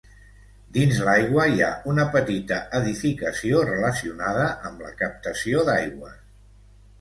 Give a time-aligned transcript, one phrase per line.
[0.75, 6.19] Dins l'aigua hi ha una petita edificació relacionada amb la captació d'aigües.